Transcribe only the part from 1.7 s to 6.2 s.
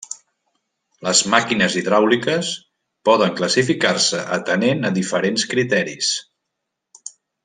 hidràuliques poden classificar-se atenent a diferents criteris.